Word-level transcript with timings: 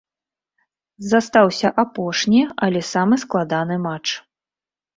Застаўся 1.11 1.67
апошні, 1.85 2.41
але 2.67 2.81
самы 2.93 3.15
складаны 3.27 3.81
матч. 3.87 4.09